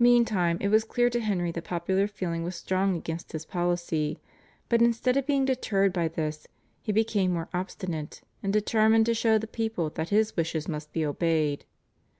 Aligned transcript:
Meantime 0.00 0.58
it 0.60 0.66
was 0.70 0.82
clear 0.82 1.08
to 1.08 1.20
Henry 1.20 1.52
that 1.52 1.62
popular 1.62 2.08
feeling 2.08 2.42
was 2.42 2.56
strong 2.56 2.96
against 2.96 3.30
his 3.30 3.44
policy, 3.46 4.18
but 4.68 4.82
instead 4.82 5.16
of 5.16 5.24
being 5.24 5.44
deterred 5.44 5.92
by 5.92 6.08
this, 6.08 6.48
he 6.82 6.90
became 6.90 7.32
more 7.32 7.48
obstinate 7.54 8.22
and 8.42 8.52
determined 8.52 9.06
to 9.06 9.14
show 9.14 9.38
the 9.38 9.46
people 9.46 9.88
that 9.90 10.08
his 10.08 10.36
wishes 10.36 10.66
must 10.66 10.92
be 10.92 11.06
obeyed. 11.06 11.64